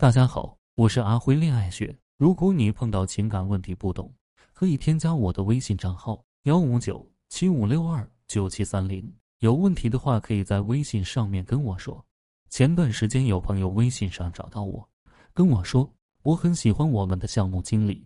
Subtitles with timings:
[0.00, 1.94] 大家好，我是阿辉恋爱学。
[2.16, 4.10] 如果你碰到情感问题不懂，
[4.54, 9.06] 可以添加我的微信账号幺五九七五六二九七三零。
[9.40, 12.02] 有问题的话，可以在微信上面跟我说。
[12.48, 14.88] 前段时间有朋友微信上找到我，
[15.34, 15.86] 跟我说
[16.22, 18.02] 我很喜欢我们的项目经理，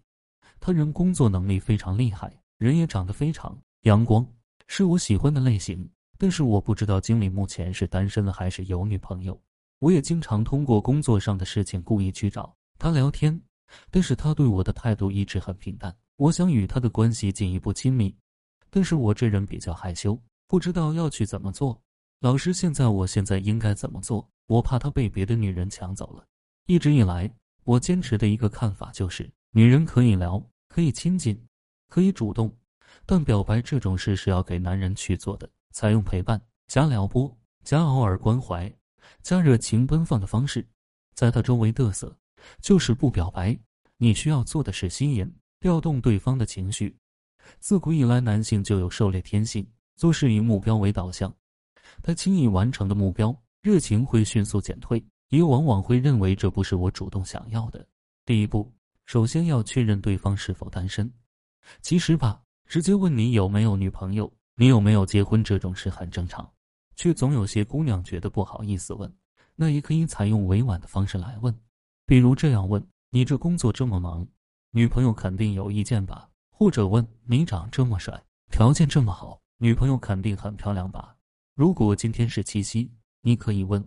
[0.58, 4.26] 他人工作能力非常厉害，人也长得非常阳光，
[4.66, 5.88] 是我喜欢的类型。
[6.18, 9.40] 但是我不知道经理目前是单身了还是有女朋友。
[9.78, 13.40] 我也经常通过工作上的事情故意去找他聊天，
[13.90, 15.94] 但是他对我的态度一直很平淡。
[16.16, 18.14] 我想与他的关系进一步亲密，
[18.70, 20.18] 但是我这人比较害羞。
[20.46, 21.80] 不知道要去怎么做，
[22.20, 24.28] 老师，现在我现在应该怎么做？
[24.46, 26.24] 我怕他被别的女人抢走了。
[26.66, 27.28] 一直以来，
[27.64, 31.38] 我坚持的一个看法就是，女人可以聊，可以亲近，
[31.88, 32.54] 可以主动，
[33.04, 35.50] 但表白这种事是要给男人去做的。
[35.72, 38.72] 采用陪伴加撩拨加偶尔关怀
[39.22, 40.66] 加热情奔放的方式，
[41.14, 42.16] 在他周围嘚瑟，
[42.60, 43.58] 就是不表白。
[43.96, 46.96] 你需要做的是吸引、调动对方的情绪。
[47.60, 49.66] 自古以来，男性就有狩猎天性。
[49.96, 51.32] 做事以目标为导向，
[52.02, 57.86] 他轻易完成的目标，热情会迅速减退，也往往会认为这不是我主动想要的。
[58.26, 58.72] 第一步，
[59.06, 61.08] 首先要确认对方是否单身。
[61.80, 66.52] 其实吧，直接问你有没有女朋友，你有没有结婚这种事很正常，
[66.96, 69.12] 却总有些姑娘觉得不好意思问。
[69.56, 71.54] 那也可以采用委婉的方式来问，
[72.06, 74.26] 比如这样问：你这工作这么忙，
[74.70, 76.28] 女朋友肯定有意见吧？
[76.50, 79.40] 或者问：你长这么帅，条件这么好。
[79.58, 81.14] 女朋友肯定很漂亮吧？
[81.54, 82.90] 如果今天是七夕，
[83.22, 83.82] 你可以问：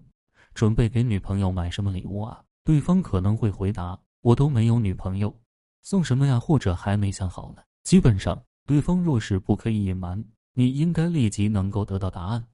[0.54, 2.42] 准备给女朋友买什么礼物啊？
[2.64, 5.38] 对方可能会回答：我都没有女朋友，
[5.82, 6.40] 送什么呀？
[6.40, 7.62] 或者还没想好呢。
[7.84, 12.48] 基本上，对方若是不可以隐瞒，你应该立即能够得到答案。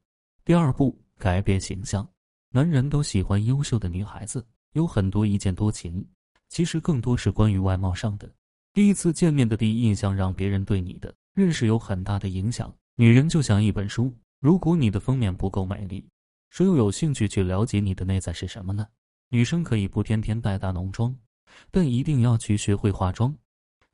[0.45, 2.05] 第二步，改变形象。
[2.49, 6.05] 男人都喜欢优秀的女孩子，有很多一见多情，
[6.49, 8.29] 其实更多是关于外貌上的。
[8.73, 12.75] 第一次见面的第一印象，让别人对你的认识有很大的影响。
[12.95, 16.05] 女人就像一本书，如果你的封面不够美丽，
[16.49, 18.85] 谁又有兴趣去了解你的内在是什么呢？
[19.29, 21.15] 女生可以不天天带大浓妆，
[21.71, 23.33] 但一定要去学会化妆，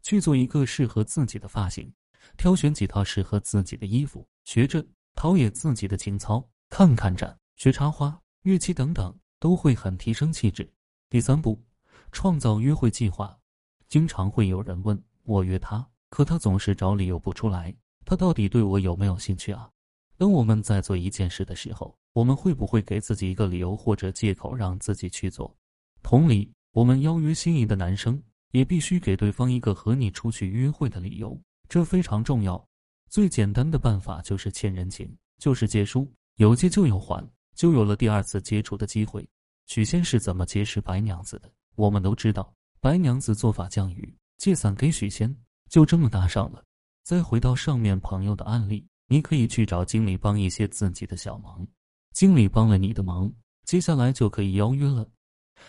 [0.01, 1.93] 去做一个适合自己的发型，
[2.37, 4.83] 挑选几套适合自己的衣服，学着
[5.19, 10.71] 陶冶自己的情操，看看展，学插花、乐器等等，都会很提升气质。
[11.09, 11.61] 第三步，
[12.13, 13.37] 创造约会计划。
[13.89, 17.75] 经常会有人问我约他，可他总是找理由不出来。
[18.05, 19.69] 他到底对我有没有兴趣啊？
[20.17, 25.53] 当我们在做一件事的时候，我们会不会给自己一个理由或者借口让自己去做？
[26.01, 31.37] 同理，我们邀约心仪的男生，也必须给对方一个和你出去约会的理由，
[31.67, 32.68] 这非常重要。
[33.09, 39.27] 最简单的办法就是欠人情，就是借书，有借就有还，就有了第二次接触的机会。
[39.65, 41.51] 许仙是怎么结识白娘子的？
[41.75, 45.35] 我们都知道，白娘子做法降雨，借伞给许仙，
[45.69, 46.63] 就这么搭上了。
[47.03, 51.65] 再回到上面朋友的案例，你可以去找经理帮一些自己的小忙，
[52.13, 53.31] 经理帮了你的忙，
[53.65, 55.07] 接下来就可以邀约了。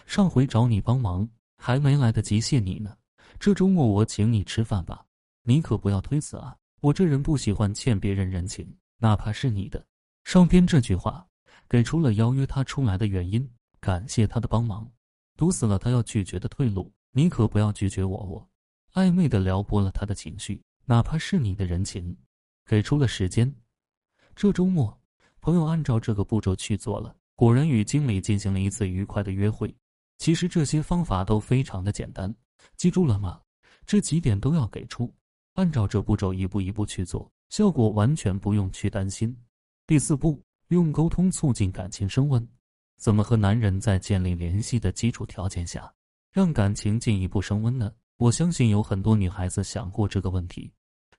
[0.05, 1.27] 上回找你帮忙，
[1.57, 2.95] 还没来得及谢你呢，
[3.39, 5.07] 这周末我请你吃饭吧，
[5.43, 6.55] 你可不要推辞啊！
[6.81, 9.85] 我这人不喜欢欠别人人情，哪怕是你的。
[10.25, 11.27] 上边这句话
[11.69, 13.47] 给出了邀约他出来的原因，
[13.81, 14.91] 感谢他的帮忙，
[15.37, 16.91] 堵死了他要拒绝的退路。
[17.13, 18.49] 你可不要拒绝我，我
[18.95, 20.63] 暧昧的撩拨了他的情绪。
[20.87, 22.17] 哪怕是你的人情，
[22.65, 23.55] 给出了时间，
[24.35, 24.99] 这周末，
[25.41, 29.75] 朋友按照这个步骤去做了，果然与经理进行了一次愉快的约会。
[30.17, 32.35] 其实这些方法都非常的简单，
[32.77, 33.41] 记住了吗？
[33.87, 35.13] 这几点都要给出，
[35.55, 39.37] 按照这步骤一步一步去做，效果完全不用去担心。
[39.87, 42.47] 第四步，用沟通促进感情升温。
[42.97, 45.93] 怎么和男人在建立联系的基础条件下，
[46.31, 47.93] 让感情进一步升温呢？
[48.19, 50.71] 我相信有很多女孩子想过这个问题。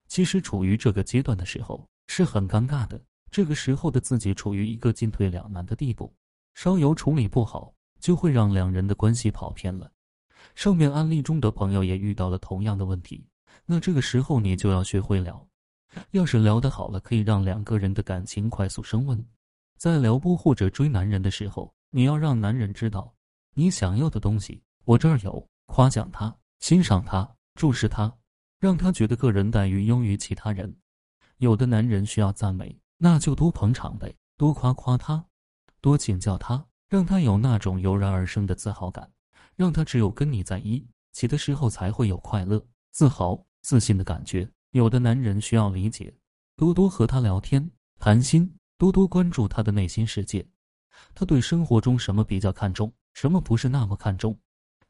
[0.07, 6.13] 其实处于这个阶段的时候是很尴尬的，这个时候的自己处于一个进退两难的地步，
[6.53, 9.91] 稍有处理不好，就会让两人的关系跑偏了。
[10.53, 13.25] 上面案例中的朋友也遇到了同样的问题，
[13.65, 15.47] 那这个时候你就要学会聊，
[16.11, 19.25] 要是聊得好了，可以让两个人的感情快速升温。
[19.77, 23.13] 在撩拨或者追男人的时候，你要让男人知道
[23.53, 28.13] 你想要的东西，我这儿有，夸奖他，欣赏他，注视他。
[28.59, 30.71] 让他觉得个人待遇优于其他人。
[31.37, 35.25] 有的男人需要赞美，那就多捧场呗，多夸夸他，
[35.81, 39.11] 多请教他，让他有那种油然而生的自豪感，
[39.55, 44.47] 让他只有跟你在一起的时候才会有快乐、自豪、自信的感觉。
[44.71, 46.13] 有的男人需要理解，
[46.55, 50.45] 多多和他聊天谈心，多多关注他的内心世界。
[51.15, 54.37] 他对生活中什么比较看重，什么不是那么看重，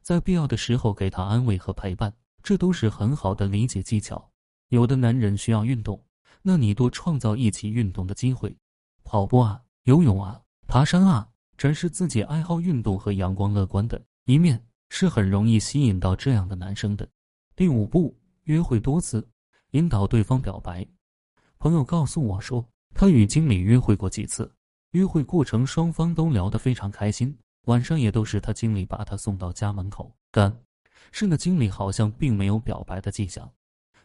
[0.02, 4.30] 在必要的时候给他安慰和陪伴，这都是很好的理解技巧。
[4.68, 6.04] 有的男人需要运动，
[6.42, 8.56] 那你多创造一起运动的机会，
[9.04, 17.08] 跑步啊，游泳啊，爬山啊，展示自己爱好运动和阳光乐观的一面，是很容易吸引到这样的男生的。
[17.54, 19.28] 第五步，约会多次，
[19.72, 20.86] 引导对方表白。
[21.58, 24.50] 朋友告诉我说，他与经理约会过几次，
[24.92, 27.36] 约会过程双方都聊得非常开心。
[27.66, 30.52] 晚上也都是他经理把他送到家门口，但
[31.12, 33.48] 是那经理好像并没有表白的迹象。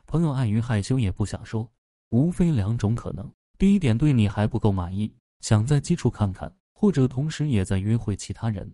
[0.06, 1.72] 朋友碍于害羞也不想说，
[2.10, 8.68] 无非两种可能：第一点，对你还不够满意，想再接触看看，或者同时也在约会其他人；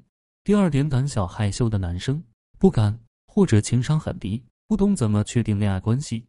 [0.44, 2.22] 第二点，胆小害羞的男生
[2.58, 6.28] 不敢，或者情商很低，不懂怎么确定恋爱关系。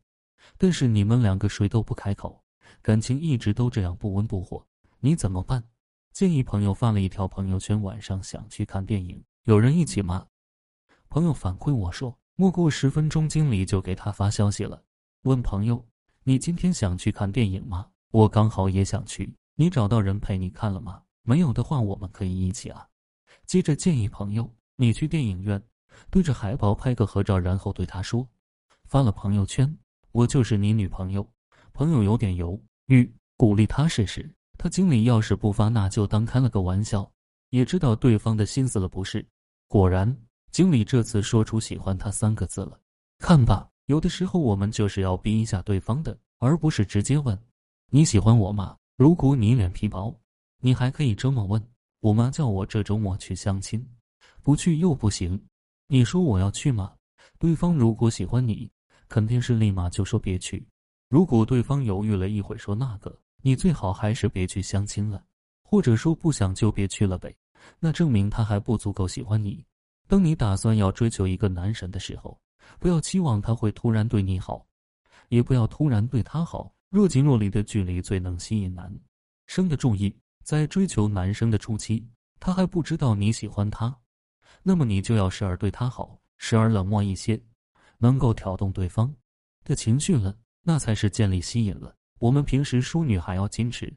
[0.59, 2.45] 但是你们两个谁都不开口，
[2.83, 4.67] 感情一直都这样不温不火，
[5.01, 5.65] 你怎么办？
[6.13, 10.27] 建议朋友发了一条朋友圈，晚上想去看电影，有人一起吗？
[11.09, 14.83] 朋友反馈我说，没过十分钟，经理就给他发消息了，
[15.23, 15.85] 问朋友
[16.25, 17.89] ：“你今天想去看电影吗？
[18.11, 21.03] 我刚好也想去，你找到人陪你看了吗？
[21.23, 22.89] 没有的话，我们可以一起啊。”
[23.47, 25.63] 接着建议朋友：“你去电影院，
[26.11, 28.27] 对着海报拍个合照，然后对他说，
[28.85, 29.77] 发了朋友圈，
[30.13, 31.29] 我就是你女朋友。”
[31.75, 32.57] 朋友有点犹
[32.87, 34.33] 豫，鼓励他试试。
[34.57, 37.11] 他经理要是不发，那就当开了个玩笑，
[37.51, 39.27] 也知道对方的心思了，不是？
[39.67, 40.17] 果然，
[40.53, 42.79] 经理这次说出喜欢他三个字了。
[43.19, 47.37] 看吧，有的时候我们就是要逼一下对方的，而不是直接问
[47.91, 48.77] 你喜欢我吗？
[48.97, 50.17] 如果你脸皮薄，
[50.61, 51.61] 你还可以这么问：
[51.99, 53.85] 我妈叫我这周末去相亲，
[54.45, 55.45] 不去又不行。
[55.95, 56.93] 你说我要去吗？
[57.39, 58.69] 对方如果喜欢你，
[59.09, 60.67] 肯定是立马就说别去。
[61.09, 63.17] 如果对方犹豫了一会，说那个。
[63.43, 65.25] 你最好还是别去相亲了，
[65.63, 67.33] 或者说不想就别去了呗。
[67.79, 69.65] 那证明他还不足够喜欢你。
[70.09, 72.37] 当你打算要追求一个男神的时候，
[72.81, 74.67] 不要期望他会突然对你好，
[75.29, 76.75] 也不要突然对他好。
[76.91, 78.93] 若即若离的距离最能吸引男
[79.47, 80.13] 生的注意。
[80.43, 82.05] 在追求男生的初期，
[82.41, 83.97] 他还不知道你喜欢他，
[84.67, 87.39] 那么你就要时而对他好，时而冷漠一些，
[87.99, 89.15] 能够挑动对方
[89.63, 91.95] 的情绪了，那才是建立吸引了。
[92.19, 93.95] 我们平时淑女还要矜持，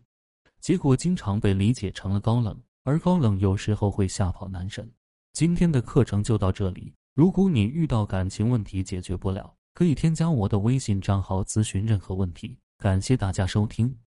[0.60, 4.92] 结果经常被理解成了高冷，而高冷有时候会吓跑男神。
[5.32, 12.58] 今天的课程就到这里，如果你遇到感情问题解决不了，可以添加我的微信账号咨询任何问题。
[12.78, 13.98] 感谢大家收听。